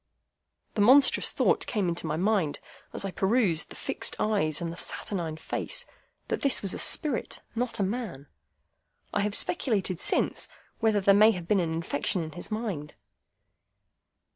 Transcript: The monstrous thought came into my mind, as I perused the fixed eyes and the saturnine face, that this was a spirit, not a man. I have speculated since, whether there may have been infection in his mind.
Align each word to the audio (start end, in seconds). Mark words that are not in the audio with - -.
The 0.73 0.81
monstrous 0.81 1.31
thought 1.31 1.67
came 1.67 1.87
into 1.87 2.07
my 2.07 2.17
mind, 2.17 2.57
as 2.91 3.05
I 3.05 3.11
perused 3.11 3.69
the 3.69 3.75
fixed 3.75 4.15
eyes 4.19 4.59
and 4.59 4.73
the 4.73 4.75
saturnine 4.75 5.37
face, 5.37 5.85
that 6.27 6.41
this 6.41 6.63
was 6.63 6.73
a 6.73 6.79
spirit, 6.79 7.43
not 7.53 7.79
a 7.79 7.83
man. 7.83 8.25
I 9.13 9.19
have 9.19 9.35
speculated 9.35 9.99
since, 9.99 10.49
whether 10.79 11.01
there 11.01 11.13
may 11.13 11.29
have 11.33 11.47
been 11.47 11.59
infection 11.59 12.23
in 12.23 12.31
his 12.31 12.49
mind. 12.49 12.95